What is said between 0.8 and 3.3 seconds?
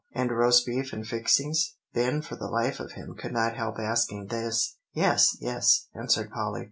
and fixings?" Ben for the life of him